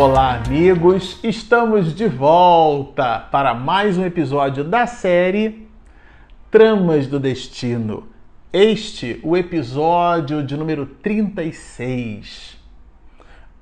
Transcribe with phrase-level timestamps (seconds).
[0.00, 1.18] Olá, amigos!
[1.24, 5.66] Estamos de volta para mais um episódio da série
[6.52, 8.06] Tramas do Destino.
[8.52, 12.56] Este, o episódio de número 36.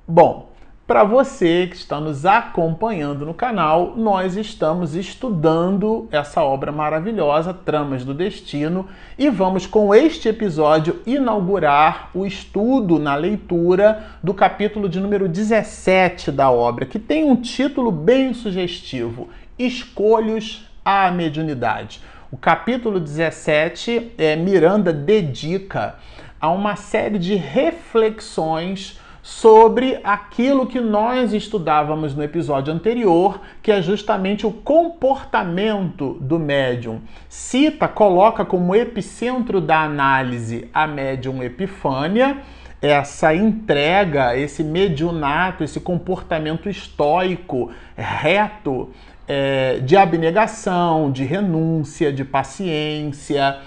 [0.07, 0.46] Bom,
[0.87, 8.05] para você que está nos acompanhando no canal, nós estamos estudando essa obra maravilhosa, Tramas
[8.05, 8.87] do Destino,
[9.19, 16.31] e vamos com este episódio inaugurar o estudo na leitura do capítulo de número 17
[16.31, 19.27] da obra, que tem um título bem sugestivo:
[19.59, 21.99] Escolhos à Mediunidade.
[22.31, 25.95] O capítulo 17, é, Miranda dedica
[26.39, 33.81] a uma série de reflexões sobre aquilo que nós estudávamos no episódio anterior, que é
[33.81, 37.01] justamente o comportamento do médium.
[37.27, 42.37] Cita, coloca como epicentro da análise a médium Epifânia,
[42.81, 48.91] essa entrega, esse mediunato, esse comportamento estoico, reto,
[49.27, 53.57] é, de abnegação, de renúncia, de paciência,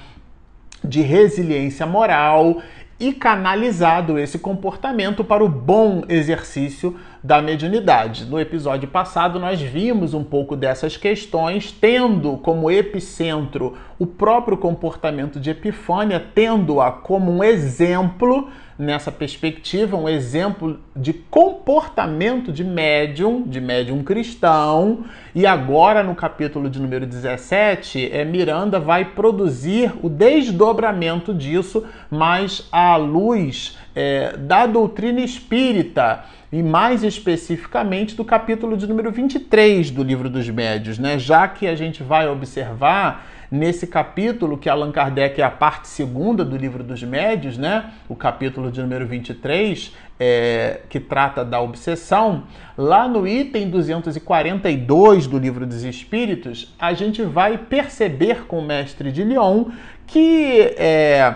[0.82, 2.62] de resiliência moral
[3.00, 8.26] e canalizado esse comportamento para o bom exercício da mediunidade.
[8.26, 15.40] No episódio passado, nós vimos um pouco dessas questões, tendo como epicentro o próprio comportamento
[15.40, 23.60] de Epifânia, tendo-a como um exemplo nessa perspectiva, um exemplo de comportamento de médium, de
[23.60, 25.04] médium cristão.
[25.34, 32.66] E agora, no capítulo de número 17, é, Miranda vai produzir o desdobramento disso, mas
[32.72, 40.02] à luz é, da doutrina espírita e mais especificamente do capítulo de número 23 do
[40.02, 41.18] livro dos médios, né?
[41.18, 46.44] Já que a gente vai observar nesse capítulo, que Allan Kardec é a parte segunda
[46.44, 47.90] do livro dos médios, né?
[48.08, 52.44] o capítulo de número 23, é, que trata da obsessão,
[52.76, 59.10] lá no item 242 do livro dos Espíritos, a gente vai perceber com o mestre
[59.10, 59.66] de Lyon
[60.06, 61.34] que é,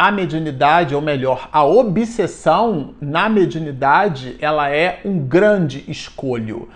[0.00, 6.68] a mediunidade, ou melhor, a obsessão na mediunidade, ela é um grande escolho.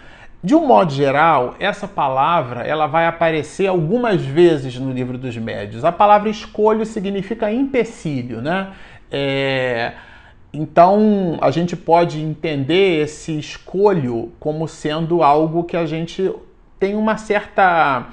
[0.44, 5.87] De um modo geral, essa palavra ela vai aparecer algumas vezes no livro dos médios.
[5.87, 8.72] A palavra escolho significa empecilho, né?
[9.10, 9.93] É...
[10.53, 16.31] Então a gente pode entender esse escolho como sendo algo que a gente
[16.78, 18.09] tem uma certa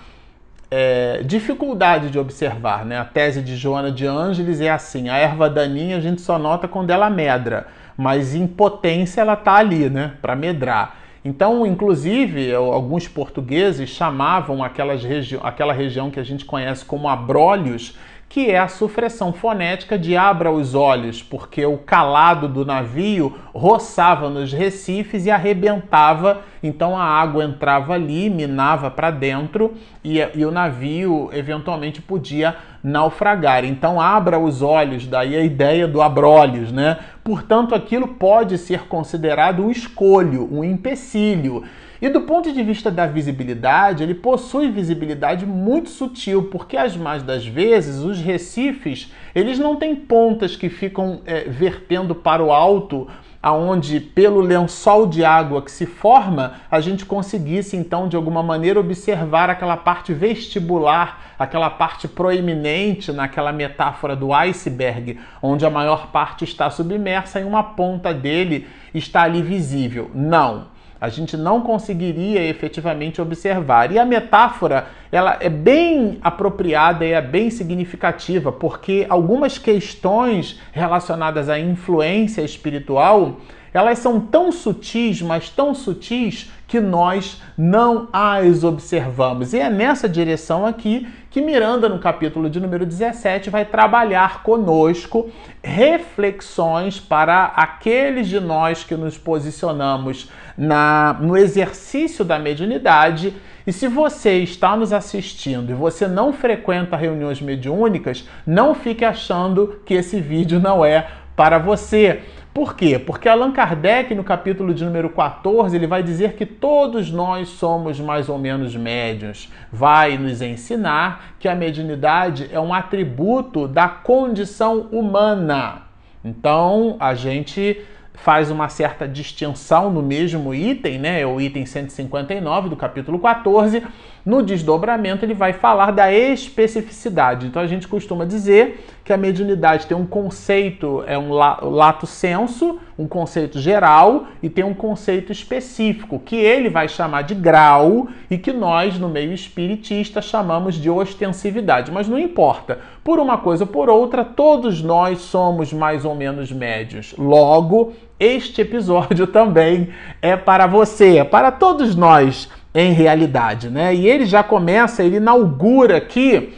[0.71, 2.85] é, dificuldade de observar.
[2.85, 2.97] Né?
[2.97, 6.65] A tese de Joana de Ângeles é assim: a erva daninha a gente só nota
[6.65, 10.13] quando ela medra, mas em potência ela está ali, né?
[10.21, 11.00] Para medrar.
[11.23, 17.95] Então, inclusive, alguns portugueses chamavam aquelas regi aquela região que a gente conhece como abrolhos,
[18.31, 24.29] que é a supressão fonética de abra os olhos, porque o calado do navio roçava
[24.29, 30.49] nos recifes e arrebentava, então a água entrava ali, minava para dentro e, e, o
[30.49, 33.63] navio eventualmente podia naufragar.
[33.63, 36.97] Então abra os olhos, daí a ideia do abrolhos, né?
[37.23, 41.63] Portanto, aquilo pode ser considerado um escolho, um empecilho.
[42.01, 47.21] E do ponto de vista da visibilidade, ele possui visibilidade muito sutil, porque as mais
[47.21, 53.07] das vezes os recifes eles não têm pontas que ficam é, vertendo para o alto
[53.41, 58.79] aonde pelo lençol de água que se forma, a gente conseguisse então de alguma maneira
[58.79, 66.43] observar aquela parte vestibular, aquela parte proeminente naquela metáfora do iceberg, onde a maior parte
[66.43, 70.11] está submersa e uma ponta dele está ali visível.
[70.13, 70.70] Não
[71.01, 73.91] a gente não conseguiria efetivamente observar.
[73.91, 81.49] E a metáfora, ela é bem apropriada e é bem significativa, porque algumas questões relacionadas
[81.49, 83.37] à influência espiritual,
[83.73, 89.53] elas são tão sutis, mas tão sutis que nós não as observamos.
[89.53, 95.29] E é nessa direção aqui que Miranda, no capítulo de número 17, vai trabalhar conosco
[95.61, 103.35] reflexões para aqueles de nós que nos posicionamos na, no exercício da mediunidade.
[103.67, 109.81] E se você está nos assistindo e você não frequenta reuniões mediúnicas, não fique achando
[109.85, 112.21] que esse vídeo não é para você.
[112.53, 112.99] Por quê?
[112.99, 117.97] Porque Allan Kardec, no capítulo de número 14, ele vai dizer que todos nós somos
[117.97, 119.49] mais ou menos médios.
[119.71, 125.83] Vai nos ensinar que a mediunidade é um atributo da condição humana.
[126.25, 127.81] Então, a gente
[128.13, 131.21] faz uma certa distinção no mesmo item, né?
[131.21, 133.81] É o item 159 do capítulo 14,
[134.25, 137.47] No desdobramento, ele vai falar da especificidade.
[137.47, 142.79] Então, a gente costuma dizer que a mediunidade tem um conceito, é um lato senso,
[142.97, 148.37] um conceito geral e tem um conceito específico, que ele vai chamar de grau e
[148.37, 151.91] que nós, no meio espiritista, chamamos de ostensividade.
[151.91, 156.51] Mas não importa, por uma coisa ou por outra, todos nós somos mais ou menos
[156.51, 157.15] médios.
[157.17, 159.89] Logo, este episódio também
[160.21, 163.93] é para você, é para todos nós em realidade, né?
[163.93, 166.53] E ele já começa, ele inaugura aqui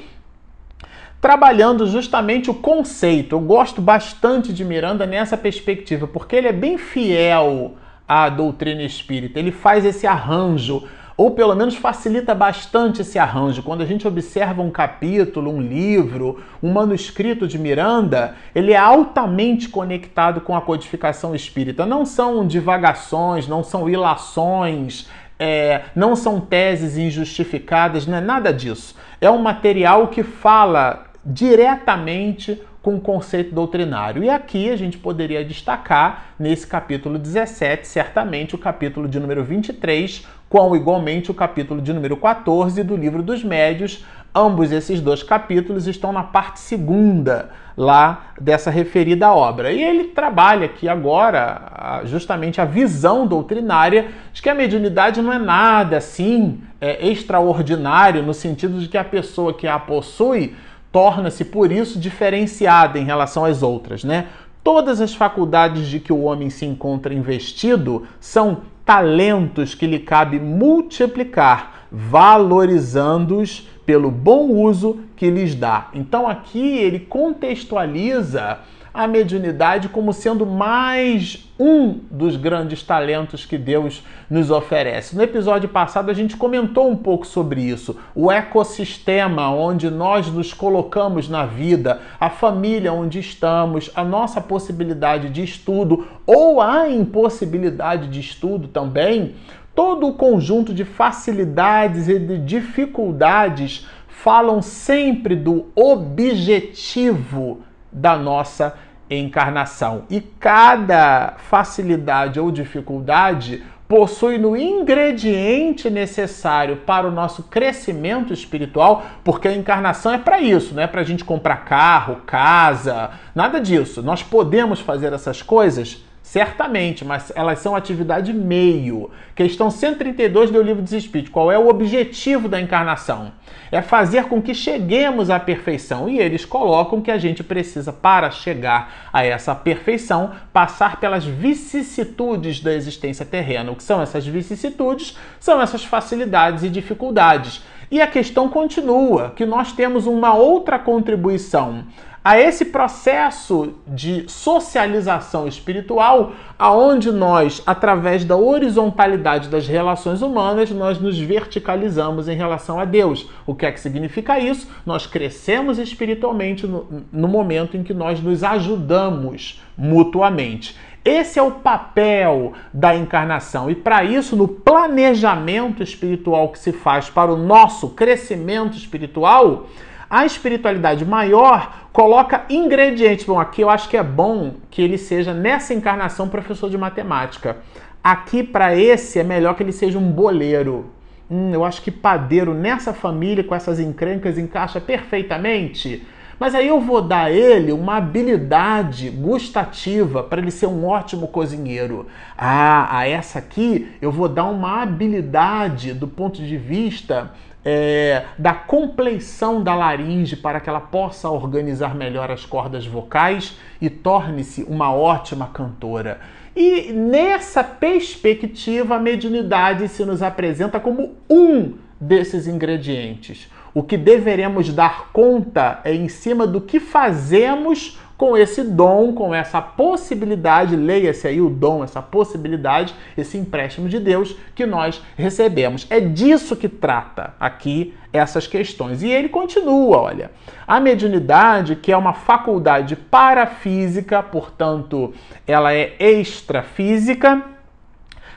[1.24, 3.34] trabalhando justamente o conceito.
[3.34, 7.76] Eu gosto bastante de Miranda nessa perspectiva, porque ele é bem fiel
[8.06, 9.40] à doutrina espírita.
[9.40, 10.84] Ele faz esse arranjo,
[11.16, 13.64] ou pelo menos facilita bastante esse arranjo.
[13.64, 19.70] Quando a gente observa um capítulo, um livro, um manuscrito de Miranda, ele é altamente
[19.70, 21.86] conectado com a codificação espírita.
[21.86, 25.08] Não são divagações, não são ilações,
[25.46, 28.96] é, não são teses injustificadas, não é nada disso.
[29.20, 34.24] É um material que fala diretamente com o conceito doutrinário.
[34.24, 40.26] E aqui a gente poderia destacar, nesse capítulo 17, certamente o capítulo de número 23,
[40.48, 44.06] com igualmente o capítulo de número 14 do Livro dos Médios.
[44.34, 49.72] Ambos esses dois capítulos estão na parte segunda lá dessa referida obra.
[49.72, 55.40] E ele trabalha aqui agora justamente a visão doutrinária de que a mediunidade não é
[55.40, 60.56] nada assim é, extraordinário, no sentido de que a pessoa que a possui
[60.92, 64.28] torna-se por isso diferenciada em relação às outras, né?
[64.64, 70.40] Todas as faculdades de que o homem se encontra investido são talentos que lhe cabe
[70.40, 75.90] multiplicar, valorizando-os pelo bom uso que lhes dá.
[75.94, 78.60] Então aqui ele contextualiza
[78.94, 85.16] a mediunidade como sendo mais um dos grandes talentos que Deus nos oferece.
[85.16, 90.54] No episódio passado a gente comentou um pouco sobre isso, o ecossistema onde nós nos
[90.54, 98.08] colocamos na vida, a família onde estamos, a nossa possibilidade de estudo ou a impossibilidade
[98.08, 99.34] de estudo também,
[99.76, 107.62] todo o conjunto de facilidades e de dificuldades falam sempre do objetivo
[107.92, 108.76] da nossa
[109.10, 110.04] encarnação.
[110.10, 119.48] E cada facilidade ou dificuldade possui no ingrediente necessário para o nosso crescimento espiritual, porque
[119.48, 124.02] a encarnação é para isso, não é para a gente comprar carro, casa, nada disso.
[124.02, 126.04] Nós podemos fazer essas coisas
[126.34, 129.12] Certamente, mas elas são atividade meio.
[129.36, 131.32] Questão 132 do Livro dos Espíritos.
[131.32, 133.34] Qual é o objetivo da encarnação?
[133.72, 136.10] É fazer com que cheguemos à perfeição.
[136.10, 142.62] E eles colocam que a gente precisa, para chegar a essa perfeição, passar pelas vicissitudes
[142.62, 143.72] da existência terrena.
[143.72, 145.16] O que são essas vicissitudes?
[145.40, 147.62] São essas facilidades e dificuldades.
[147.92, 151.84] E a questão continua, que nós temos uma outra contribuição
[152.24, 161.00] a esse processo de socialização espiritual, aonde nós, através da horizontalidade das relações humanas, nós
[161.00, 163.30] nos verticalizamos em relação a Deus.
[163.46, 164.70] O que é que significa isso?
[164.86, 170.78] Nós crescemos espiritualmente no, no momento em que nós nos ajudamos mutuamente.
[171.04, 173.70] Esse é o papel da encarnação.
[173.70, 179.68] E para isso, no planejamento espiritual que se faz para o nosso crescimento espiritual,
[180.10, 183.26] a espiritualidade maior coloca ingredientes.
[183.26, 187.58] Bom, aqui eu acho que é bom que ele seja nessa encarnação professor de matemática.
[188.04, 190.92] Aqui para esse é melhor que ele seja um boleiro.
[191.30, 196.06] Hum, eu acho que padeiro nessa família com essas encrencas encaixa perfeitamente.
[196.40, 201.28] Mas aí eu vou dar a ele uma habilidade gustativa para ele ser um ótimo
[201.28, 202.08] cozinheiro.
[202.38, 207.32] Ah, a essa aqui eu vou dar uma habilidade do ponto de vista
[207.66, 213.90] é, da compleição da laringe para que ela possa organizar melhor as cordas vocais e
[213.90, 216.20] torne-se uma ótima cantora.
[216.56, 223.50] E nessa perspectiva, a mediunidade se nos apresenta como um desses ingredientes.
[223.74, 229.34] O que deveremos dar conta é em cima do que fazemos com esse dom, com
[229.34, 235.88] essa possibilidade, leia-se aí o dom, essa possibilidade, esse empréstimo de Deus que nós recebemos.
[235.90, 239.02] É disso que trata aqui essas questões.
[239.02, 240.32] E ele continua, olha,
[240.68, 245.14] a mediunidade, que é uma faculdade parafísica, portanto,
[245.48, 247.44] ela é extrafísica,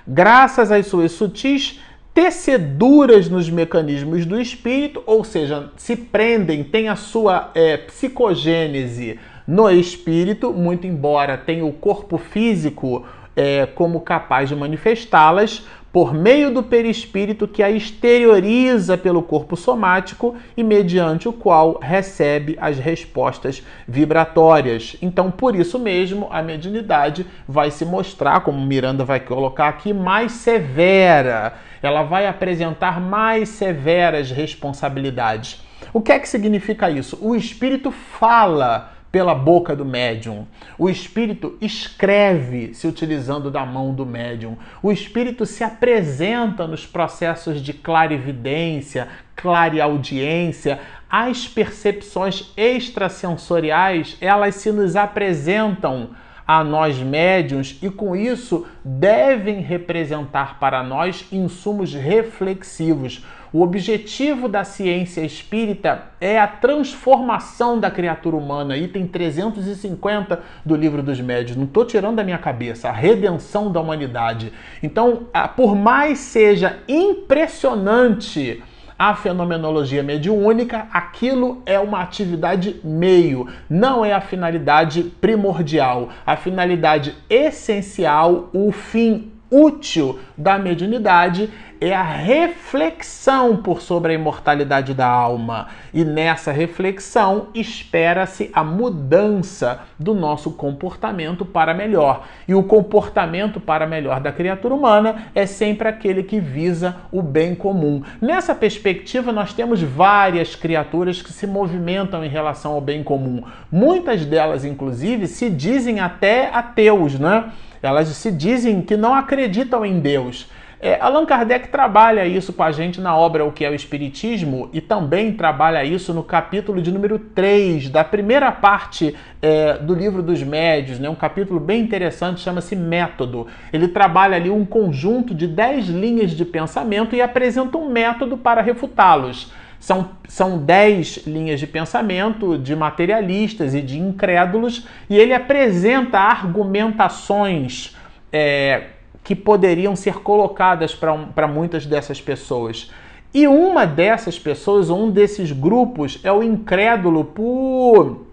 [0.07, 1.81] graças às suas sutis
[2.15, 9.71] teceduras nos mecanismos do espírito, ou seja, se prendem, tem a sua é, psicogênese no
[9.71, 15.65] espírito, muito embora tenha o corpo físico é, como capaz de manifestá-las,
[15.97, 22.55] por meio do perispírito que a exterioriza pelo corpo somático e mediante o qual recebe
[22.61, 24.95] as respostas vibratórias.
[25.01, 30.33] Então, por isso mesmo, a mediunidade vai se mostrar, como Miranda vai colocar aqui, mais
[30.33, 31.55] severa.
[31.83, 35.63] Ela vai apresentar mais severas responsabilidades.
[35.95, 37.19] O que é que significa isso?
[37.23, 40.47] O espírito fala pela boca do médium.
[40.79, 44.57] O espírito escreve se utilizando da mão do médium.
[44.83, 50.81] O espírito se apresenta nos processos de clarividência, clareaudiência.
[51.09, 56.11] As percepções extrasensoriais, elas se nos apresentam
[56.47, 63.25] a nós médiums e com isso devem representar para nós insumos reflexivos.
[63.57, 71.03] O objetivo da ciência espírita é a transformação da criatura humana, item 350 do livro
[71.03, 71.57] dos médios.
[71.57, 74.53] Não estou tirando da minha cabeça, a redenção da humanidade.
[74.83, 78.63] Então, por mais seja impressionante
[78.99, 86.11] a fenomenologia mediúnica, aquilo é uma atividade meio, não é a finalidade primordial.
[86.27, 91.49] A finalidade essencial, o fim útil da mediunidade
[91.81, 95.69] é a reflexão por sobre a imortalidade da alma.
[95.93, 102.27] E nessa reflexão espera-se a mudança do nosso comportamento para melhor.
[102.47, 107.55] E o comportamento para melhor da criatura humana é sempre aquele que visa o bem
[107.55, 108.03] comum.
[108.21, 113.43] Nessa perspectiva, nós temos várias criaturas que se movimentam em relação ao bem comum.
[113.71, 117.53] Muitas delas, inclusive, se dizem até ateus, né?
[117.83, 120.49] Elas se dizem que não acreditam em Deus.
[120.79, 124.69] É, Allan Kardec trabalha isso com a gente na obra O que é o Espiritismo
[124.75, 130.23] e também trabalha isso no capítulo de número 3 da primeira parte é, do livro
[130.23, 131.09] dos médios, né?
[131.09, 133.47] um capítulo bem interessante, chama-se Método.
[133.73, 138.61] Ele trabalha ali um conjunto de 10 linhas de pensamento e apresenta um método para
[138.61, 139.51] refutá-los.
[139.79, 147.95] São, são dez linhas de pensamento de materialistas e de incrédulos, e ele apresenta argumentações
[148.33, 148.96] é,
[149.27, 152.93] que poderiam ser colocadas para muitas dessas pessoas.
[153.35, 158.25] E uma dessas pessoas, um desses grupos, é o incrédulo por,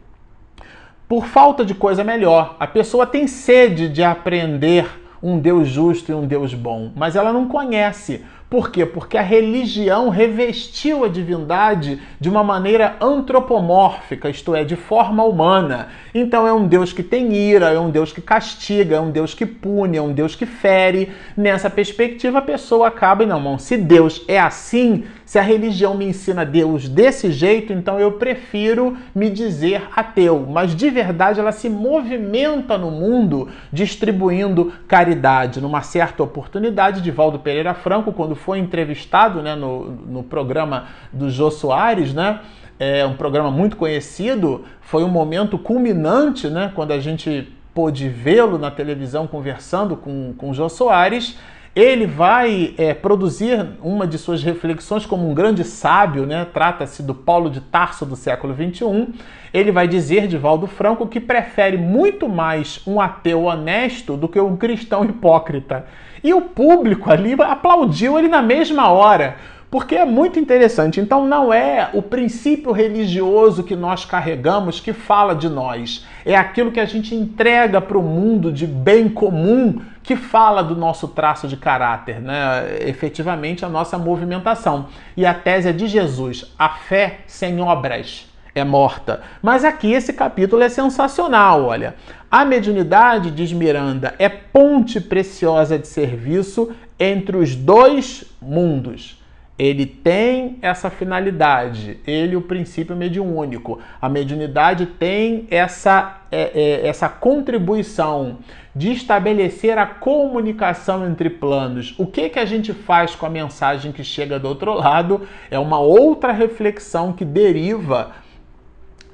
[1.09, 2.55] por falta de coisa melhor.
[2.59, 4.85] A pessoa tem sede de aprender
[5.21, 8.23] um Deus justo e um Deus bom, mas ela não conhece.
[8.53, 8.85] Por quê?
[8.85, 15.87] Porque a religião revestiu a divindade de uma maneira antropomórfica, isto é, de forma humana.
[16.13, 19.33] Então é um Deus que tem ira, é um Deus que castiga, é um Deus
[19.33, 21.11] que pune, é um Deus que fere.
[21.35, 25.03] Nessa perspectiva, a pessoa acaba, não, não, se Deus é assim,
[25.33, 30.45] se a religião me ensina Deus desse jeito, então eu prefiro me dizer ateu.
[30.47, 35.59] Mas de verdade ela se movimenta no mundo distribuindo caridade.
[35.59, 41.49] Numa certa oportunidade, Divaldo Pereira Franco, quando foi entrevistado né, no, no programa do Jô
[41.49, 42.41] Soares, né?
[42.77, 46.71] É um programa muito conhecido, foi um momento culminante, né?
[46.75, 51.39] Quando a gente pôde vê-lo na televisão conversando com, com o Jô Soares
[51.75, 56.45] ele vai é, produzir uma de suas reflexões como um grande sábio, né?
[56.53, 59.07] trata-se do Paulo de Tarso do século XXI.
[59.51, 64.39] Ele vai dizer de Valdo Franco que prefere muito mais um ateu honesto do que
[64.39, 65.85] um cristão hipócrita.
[66.23, 69.35] E o público ali aplaudiu ele na mesma hora,
[69.71, 71.01] porque é muito interessante.
[71.01, 76.71] Então, não é o princípio religioso que nós carregamos que fala de nós, é aquilo
[76.71, 81.47] que a gente entrega para o mundo de bem comum que fala do nosso traço
[81.47, 82.77] de caráter, né?
[82.81, 84.87] efetivamente a nossa movimentação.
[85.15, 89.23] E a tese é de Jesus: a fé sem obras é morta.
[89.41, 91.95] Mas aqui esse capítulo é sensacional, olha.
[92.29, 99.22] A mediunidade, diz Miranda, é ponte preciosa de serviço entre os dois mundos
[99.57, 103.79] ele tem essa finalidade, ele o princípio mediúnico.
[104.01, 108.39] A mediunidade tem essa, é, é, essa contribuição
[108.75, 111.93] de estabelecer a comunicação entre planos.
[111.99, 115.59] O que, que a gente faz com a mensagem que chega do outro lado é
[115.59, 118.11] uma outra reflexão que deriva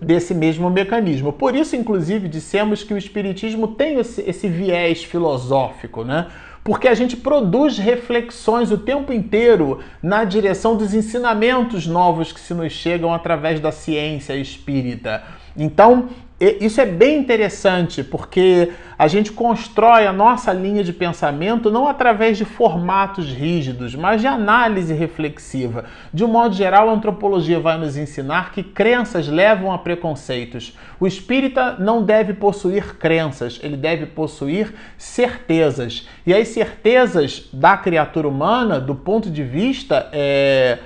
[0.02, 1.34] desse mesmo mecanismo.
[1.34, 6.28] Por isso, inclusive, dissemos que o Espiritismo tem esse, esse viés filosófico, né?
[6.64, 12.54] Porque a gente produz reflexões o tempo inteiro na direção dos ensinamentos novos que se
[12.54, 15.24] nos chegam através da ciência espírita.
[15.58, 21.88] Então, isso é bem interessante porque a gente constrói a nossa linha de pensamento não
[21.88, 25.86] através de formatos rígidos, mas de análise reflexiva.
[26.14, 30.78] De um modo geral, a antropologia vai nos ensinar que crenças levam a preconceitos.
[30.98, 36.08] O espírita não deve possuir crenças, ele deve possuir certezas.
[36.26, 40.10] E as certezas da criatura humana, do ponto de vista.
[40.14, 40.80] É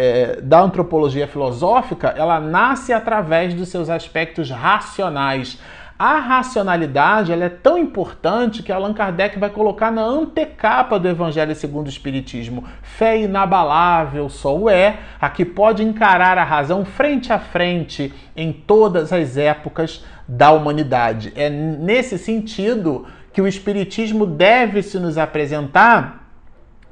[0.00, 5.58] é, da antropologia filosófica, ela nasce através dos seus aspectos racionais.
[5.98, 11.52] A racionalidade ela é tão importante que Allan Kardec vai colocar na antecapa do Evangelho
[11.52, 12.62] segundo o Espiritismo.
[12.80, 18.52] Fé inabalável só o é, a que pode encarar a razão frente a frente em
[18.52, 21.32] todas as épocas da humanidade.
[21.34, 26.30] É nesse sentido que o Espiritismo deve se nos apresentar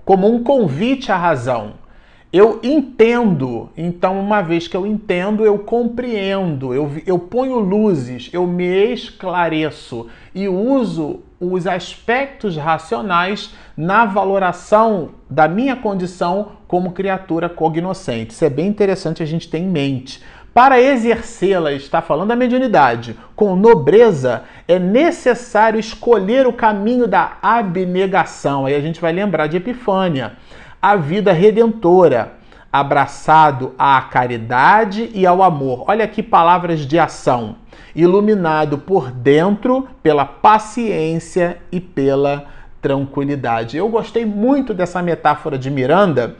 [0.04, 1.86] como um convite à razão
[2.33, 8.47] eu entendo, então, uma vez que eu entendo, eu compreendo, eu, eu ponho luzes, eu
[8.47, 18.33] me esclareço e uso os aspectos racionais na valoração da minha condição como criatura cognoscente.
[18.33, 20.21] Isso é bem interessante a gente ter em mente.
[20.52, 28.66] Para exercê-la, está falando da mediunidade, com nobreza, é necessário escolher o caminho da abnegação.
[28.66, 30.33] Aí a gente vai lembrar de Epifânia
[30.80, 32.35] a vida redentora,
[32.73, 35.85] abraçado à caridade e ao amor.
[35.88, 37.56] Olha aqui palavras de ação.
[37.95, 42.47] Iluminado por dentro pela paciência e pela
[42.83, 43.76] tranquilidade.
[43.76, 46.37] Eu gostei muito dessa metáfora de Miranda,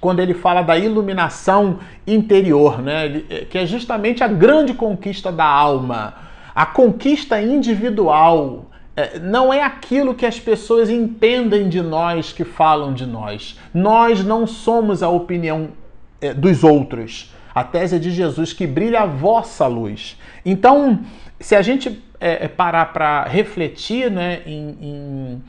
[0.00, 3.22] quando ele fala da iluminação interior, né?
[3.30, 6.14] Eh, que é justamente a grande conquista da alma,
[6.54, 8.66] a conquista individual,
[9.20, 13.58] não é aquilo que as pessoas entendem de nós que falam de nós.
[13.72, 15.68] Nós não somos a opinião
[16.20, 17.30] é, dos outros.
[17.54, 20.18] A tese é de Jesus que brilha a vossa luz.
[20.44, 21.00] Então,
[21.38, 25.42] se a gente é, parar para refletir né, em, em,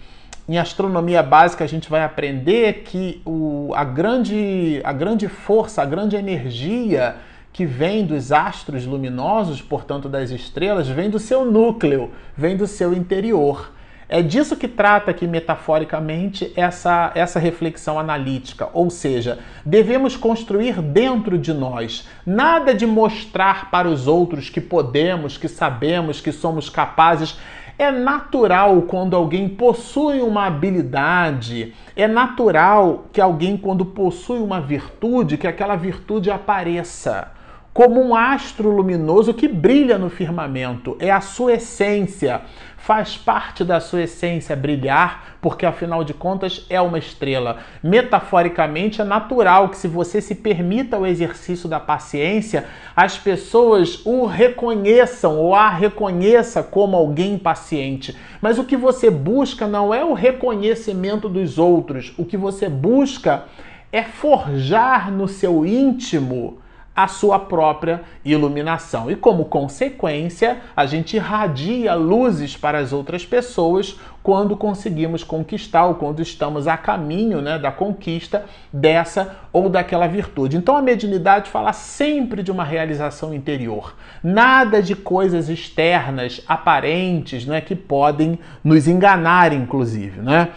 [0.50, 5.86] em, astronomia básica, a gente vai aprender que o, a, grande, a grande força, a
[5.86, 7.16] grande energia
[7.58, 12.94] que vem dos astros luminosos, portanto das estrelas, vem do seu núcleo, vem do seu
[12.94, 13.72] interior.
[14.08, 21.36] É disso que trata aqui metaforicamente essa, essa reflexão analítica, ou seja, devemos construir dentro
[21.36, 27.40] de nós, nada de mostrar para os outros que podemos, que sabemos, que somos capazes.
[27.76, 35.40] É natural quando alguém possui uma habilidade, é natural que alguém, quando possui uma virtude,
[35.40, 37.36] que aquela virtude apareça
[37.78, 40.98] como um astro luminoso que brilha no firmamento.
[41.00, 42.42] É a sua essência,
[42.76, 47.60] faz parte da sua essência brilhar, porque afinal de contas é uma estrela.
[47.84, 54.26] Metaforicamente, é natural que, se você se permita o exercício da paciência, as pessoas o
[54.26, 58.18] reconheçam ou a reconheça como alguém paciente.
[58.42, 63.44] Mas o que você busca não é o reconhecimento dos outros, o que você busca
[63.92, 66.58] é forjar no seu íntimo
[66.98, 69.12] a sua própria iluminação.
[69.12, 75.94] E como consequência, a gente irradia luzes para as outras pessoas quando conseguimos conquistar ou
[75.94, 80.58] quando estamos a caminho né, da conquista dessa ou daquela virtude.
[80.58, 87.62] Então a mediunidade fala sempre de uma realização interior, nada de coisas externas, aparentes, né,
[87.62, 90.50] que podem nos enganar, inclusive, né?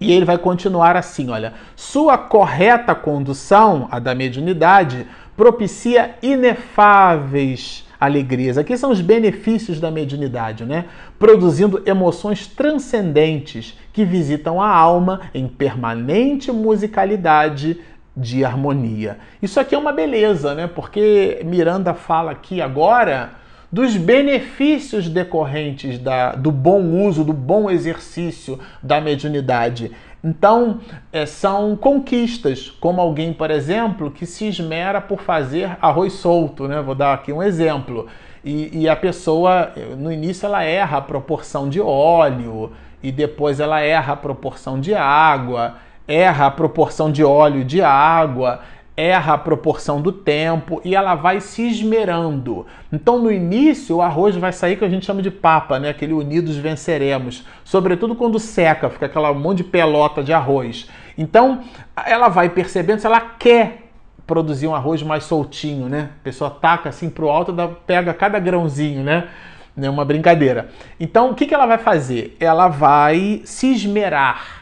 [0.00, 5.06] E ele vai continuar assim, olha, sua correta condução, a da mediunidade,
[5.40, 8.58] propicia inefáveis alegrias.
[8.58, 10.84] Aqui são os benefícios da mediunidade, né?
[11.18, 17.80] Produzindo emoções transcendentes que visitam a alma em permanente musicalidade
[18.14, 19.16] de harmonia.
[19.40, 20.66] Isso aqui é uma beleza, né?
[20.66, 23.30] Porque Miranda fala aqui agora
[23.72, 29.90] dos benefícios decorrentes da, do bom uso, do bom exercício da mediunidade.
[30.22, 30.80] Então,
[31.12, 36.82] é, são conquistas, como alguém, por exemplo, que se esmera por fazer arroz solto, né?
[36.82, 38.06] Vou dar aqui um exemplo.
[38.44, 43.80] E, e a pessoa, no início, ela erra a proporção de óleo, e depois ela
[43.80, 48.60] erra a proporção de água, erra a proporção de óleo de água,
[49.00, 52.66] erra a proporção do tempo e ela vai se esmerando.
[52.92, 55.88] Então, no início, o arroz vai sair que a gente chama de papa, né?
[55.88, 57.46] Aquele unidos venceremos.
[57.64, 60.88] Sobretudo quando seca, fica aquela monte de pelota de arroz.
[61.16, 61.62] Então,
[62.06, 63.90] ela vai percebendo se ela quer
[64.26, 66.10] produzir um arroz mais soltinho, né?
[66.20, 67.54] A pessoa taca assim pro alto,
[67.86, 69.28] pega cada grãozinho, né?
[69.80, 70.68] É uma brincadeira.
[70.98, 72.36] Então, o que, que ela vai fazer?
[72.38, 74.59] Ela vai se esmerar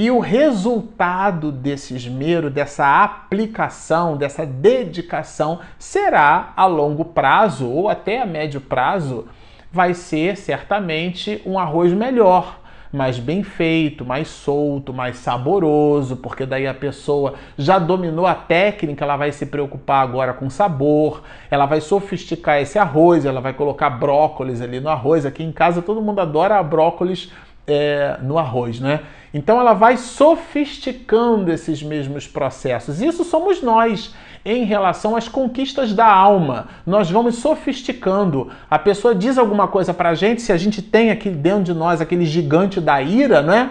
[0.00, 8.22] E o resultado desse esmero, dessa aplicação, dessa dedicação, será a longo prazo ou até
[8.22, 9.26] a médio prazo,
[9.72, 12.60] vai ser certamente um arroz melhor,
[12.92, 19.04] mais bem feito, mais solto, mais saboroso, porque daí a pessoa já dominou a técnica,
[19.04, 23.90] ela vai se preocupar agora com sabor, ela vai sofisticar esse arroz, ela vai colocar
[23.90, 25.26] brócolis ali no arroz.
[25.26, 27.32] Aqui em casa todo mundo adora brócolis
[27.66, 29.00] é, no arroz, né?
[29.32, 33.00] Então ela vai sofisticando esses mesmos processos.
[33.00, 34.14] Isso somos nós
[34.44, 36.68] em relação às conquistas da alma.
[36.86, 38.50] Nós vamos sofisticando.
[38.70, 42.00] A pessoa diz alguma coisa pra gente, se a gente tem aqui dentro de nós
[42.00, 43.70] aquele gigante da ira, né?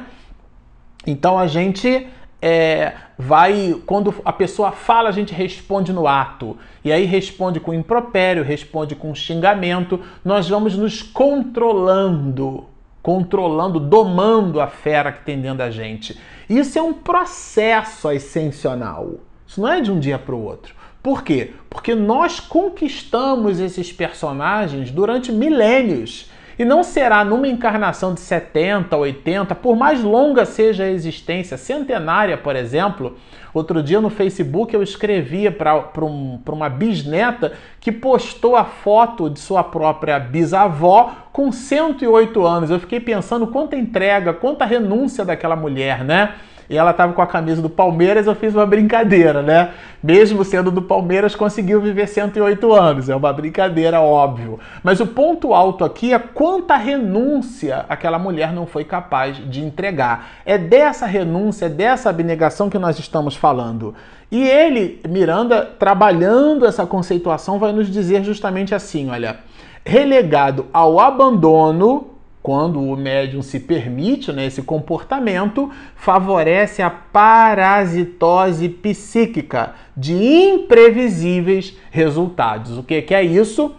[1.06, 2.08] Então a gente
[2.42, 6.56] é, vai, quando a pessoa fala, a gente responde no ato.
[6.84, 10.00] E aí responde com impropério, responde com xingamento.
[10.24, 12.66] Nós vamos nos controlando
[13.08, 16.20] controlando, domando a fera que tem dentro da gente.
[16.50, 19.12] Isso é um processo ascensional.
[19.48, 20.76] Isso não é de um dia para o outro.
[21.02, 21.54] Por quê?
[21.70, 26.30] Porque nós conquistamos esses personagens durante milênios.
[26.58, 32.36] E não será numa encarnação de 70, 80, por mais longa seja a existência, centenária,
[32.36, 33.16] por exemplo.
[33.54, 39.40] Outro dia no Facebook eu escrevia para um, uma bisneta que postou a foto de
[39.40, 42.72] sua própria bisavó com 108 anos.
[42.72, 46.34] Eu fiquei pensando quanta entrega, quanta renúncia daquela mulher, né?
[46.70, 49.72] E ela estava com a camisa do Palmeiras, eu fiz uma brincadeira, né?
[50.04, 53.10] Mesmo sendo do Palmeiras, conseguiu viver 108 anos.
[53.10, 54.60] É uma brincadeira, óbvio.
[54.84, 60.30] Mas o ponto alto aqui é quanta renúncia aquela mulher não foi capaz de entregar.
[60.46, 63.96] É dessa renúncia, é dessa abnegação que nós estamos falando.
[64.30, 69.38] E ele, Miranda, trabalhando essa conceituação, vai nos dizer justamente assim: olha,
[69.86, 79.74] relegado ao abandono quando o médium se permite né, esse comportamento, favorece a parasitose psíquica
[79.96, 82.78] de imprevisíveis resultados.
[82.78, 83.76] O que, que é isso?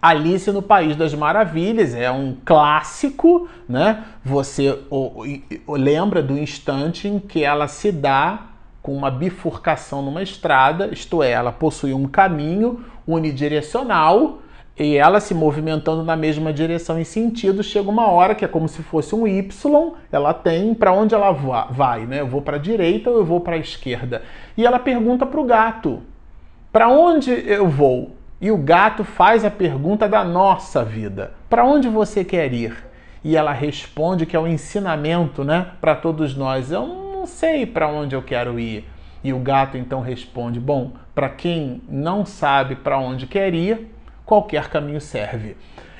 [0.00, 4.04] Alice no País das Maravilhas é um clássico, né?
[4.24, 4.78] Você
[5.66, 8.46] lembra do instante em que ela se dá
[8.80, 14.38] com uma bifurcação numa estrada, isto é, ela possui um caminho unidirecional
[14.78, 18.68] e ela se movimentando na mesma direção em sentido, chega uma hora que é como
[18.68, 22.20] se fosse um Y, ela tem para onde ela vai, né?
[22.20, 24.22] Eu vou para a direita ou eu vou para a esquerda?
[24.54, 26.02] E ela pergunta para o gato:
[26.70, 28.16] para onde eu vou?
[28.38, 32.76] E o gato faz a pergunta da nossa vida: para onde você quer ir?
[33.24, 36.70] E ela responde que é um ensinamento, né, para todos nós.
[36.70, 38.84] Eu não sei para onde eu quero ir.
[39.24, 43.95] E o gato então responde: bom, para quem não sabe para onde quer ir,
[44.26, 45.56] qualquer caminho serve.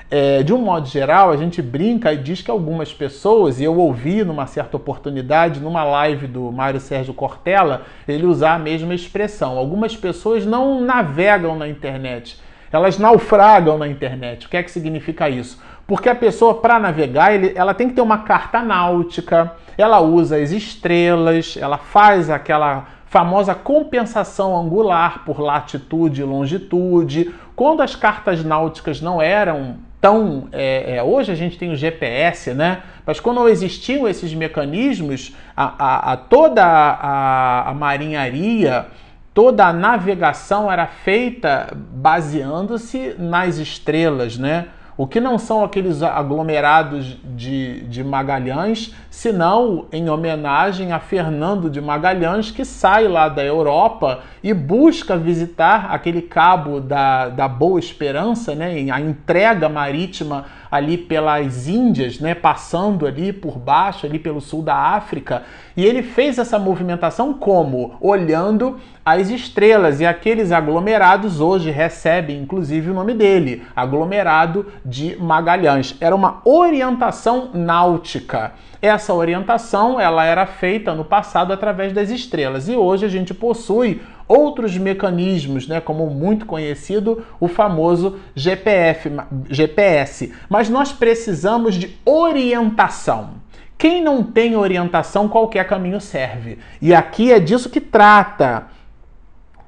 [0.09, 3.77] É, de um modo geral, a gente brinca e diz que algumas pessoas, e eu
[3.77, 9.57] ouvi numa certa oportunidade, numa live do Mário Sérgio Cortella, ele usar a mesma expressão.
[9.57, 12.39] Algumas pessoas não navegam na internet,
[12.71, 14.45] elas naufragam na internet.
[14.45, 15.61] O que é que significa isso?
[15.85, 20.37] Porque a pessoa, para navegar, ele, ela tem que ter uma carta náutica, ela usa
[20.37, 27.33] as estrelas, ela faz aquela famosa compensação angular por latitude e longitude.
[27.57, 30.47] Quando as cartas náuticas não eram tão.
[30.51, 32.83] É, é, hoje a gente tem o GPS, né?
[33.03, 38.85] Mas quando não existiam esses mecanismos, a, a, a toda a, a marinharia
[39.33, 44.67] toda a navegação era feita baseando-se nas estrelas, né?
[44.97, 51.79] O que não são aqueles aglomerados de, de Magalhães, senão em homenagem a Fernando de
[51.79, 58.55] Magalhães, que sai lá da Europa e busca visitar aquele cabo da, da Boa Esperança,
[58.55, 64.61] né, a entrega marítima ali pelas Índias, né, passando ali por baixo, ali pelo sul
[64.61, 65.43] da África,
[65.75, 67.95] e ele fez essa movimentação como?
[68.01, 75.95] Olhando as estrelas, e aqueles aglomerados hoje recebem inclusive o nome dele, aglomerado de Magalhães.
[76.01, 78.53] Era uma orientação náutica.
[78.81, 84.01] Essa orientação ela era feita no passado através das estrelas e hoje a gente possui
[84.27, 89.11] outros mecanismos, né, como muito conhecido o famoso GPF,
[89.49, 90.33] GPS.
[90.49, 93.35] Mas nós precisamos de orientação.
[93.77, 96.57] Quem não tem orientação, qualquer caminho serve.
[96.81, 98.67] E aqui é disso que trata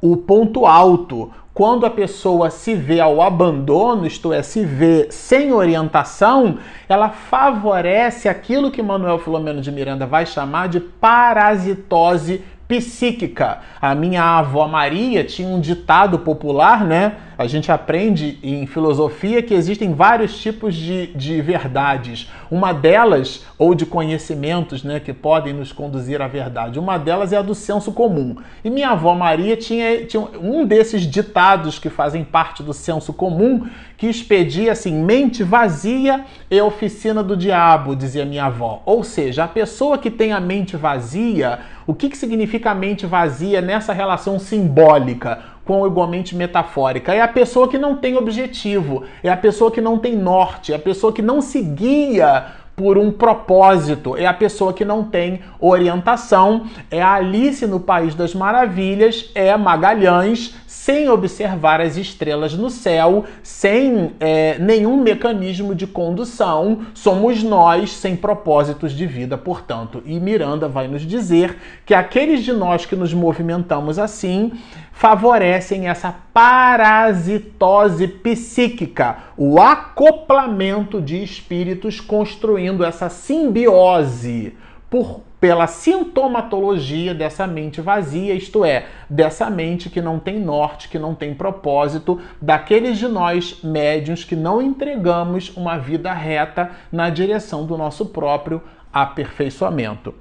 [0.02, 1.32] o ponto alto.
[1.54, 8.30] Quando a pessoa se vê ao abandono, isto é, se vê sem orientação, ela favorece
[8.30, 13.62] aquilo que Manuel Filomeno de Miranda vai chamar de parasitose psíquica.
[13.82, 17.15] A minha avó Maria tinha um ditado popular, né?
[17.39, 22.29] a gente aprende em filosofia que existem vários tipos de, de verdades.
[22.51, 27.38] Uma delas, ou de conhecimentos né, que podem nos conduzir à verdade, uma delas é
[27.38, 28.36] a do senso comum.
[28.62, 33.65] E minha avó Maria tinha, tinha um desses ditados que fazem parte do senso comum,
[33.95, 38.84] que expedia assim: mente vazia é oficina do diabo, dizia minha avó.
[38.86, 43.08] Ou seja, a pessoa que tem a mente vazia, o que, que significa a mente
[43.08, 45.58] vazia nessa relação simbólica?
[45.65, 47.13] com igualmente metafórica.
[47.13, 50.75] É a pessoa que não tem objetivo, é a pessoa que não tem norte, é
[50.75, 55.41] a pessoa que não se guia por um propósito, é a pessoa que não tem
[55.60, 60.56] orientação, é a Alice no País das Maravilhas, é Magalhães,
[60.89, 68.15] sem observar as estrelas no céu, sem é, nenhum mecanismo de condução, somos nós sem
[68.15, 70.02] propósitos de vida, portanto.
[70.04, 74.54] E Miranda vai nos dizer que aqueles de nós que nos movimentamos assim
[74.91, 84.56] favorecem essa parasitose psíquica, o acoplamento de espíritos construindo essa simbiose
[84.89, 90.99] por, pela sintomatologia dessa mente vazia, isto é, dessa mente que não tem norte, que
[90.99, 97.65] não tem propósito, daqueles de nós médios que não entregamos uma vida reta na direção
[97.65, 100.13] do nosso próprio aperfeiçoamento.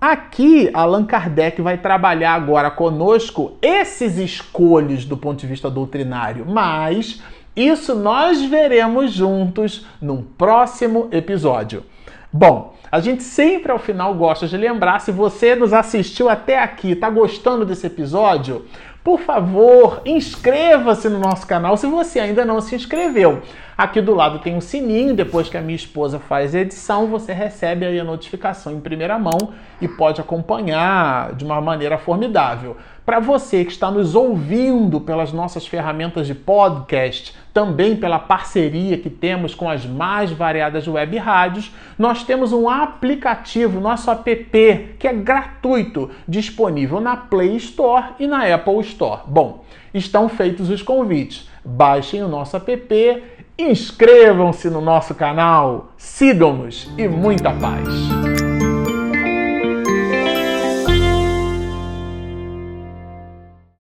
[0.00, 7.22] Aqui, Allan Kardec vai trabalhar agora conosco esses escolhos do ponto de vista doutrinário, mas
[7.54, 11.84] isso nós veremos juntos num próximo episódio.
[12.32, 16.90] Bom, a gente sempre ao final gosta de lembrar, se você nos assistiu até aqui,
[16.92, 18.66] está gostando desse episódio,
[19.02, 23.40] por favor, inscreva-se no nosso canal se você ainda não se inscreveu.
[23.76, 27.32] Aqui do lado tem um sininho, depois que a minha esposa faz a edição, você
[27.32, 29.38] recebe aí a notificação em primeira mão
[29.80, 32.76] e pode acompanhar de uma maneira formidável.
[33.04, 39.10] Para você que está nos ouvindo pelas nossas ferramentas de podcast, também pela parceria que
[39.10, 45.12] temos com as mais variadas web rádios, nós temos um aplicativo, nosso app, que é
[45.12, 49.22] gratuito, disponível na Play Store e na Apple Store.
[49.26, 51.50] Bom, estão feitos os convites.
[51.64, 53.22] Baixem o nosso app,
[53.58, 58.41] inscrevam-se no nosso canal, sigam-nos e muita paz!